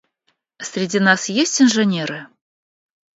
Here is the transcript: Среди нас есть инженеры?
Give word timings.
Среди 0.57 0.99
нас 0.99 1.29
есть 1.29 1.61
инженеры? 1.61 2.25